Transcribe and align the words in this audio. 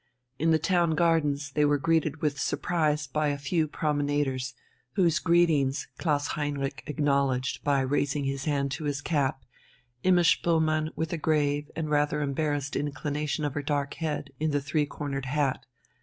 In 0.39 0.49
the 0.49 0.57
town 0.57 0.95
gardens 0.95 1.51
they 1.51 1.63
were 1.63 1.77
greeted 1.77 2.23
with 2.23 2.39
surprise 2.41 3.05
by 3.05 3.27
a 3.27 3.37
few 3.37 3.67
promenaders, 3.67 4.55
whose 4.93 5.19
greetings 5.19 5.87
Klaus 5.99 6.29
Heinrich 6.29 6.81
acknowledged 6.87 7.63
by 7.63 7.81
raising 7.81 8.23
his 8.23 8.45
hand 8.45 8.71
to 8.71 8.85
his 8.85 8.99
cap, 8.99 9.43
Imma 10.01 10.23
Spoelmann 10.23 10.89
with 10.95 11.13
a 11.13 11.17
grave 11.19 11.69
and 11.75 11.87
rather 11.91 12.23
embarrassed 12.23 12.75
inclination 12.75 13.45
of 13.45 13.53
her 13.53 13.61
dark 13.61 13.93
head 13.93 14.31
in 14.39 14.49
the 14.49 14.59
three 14.59 14.87
cornered 14.87 15.25
hat. 15.27 15.67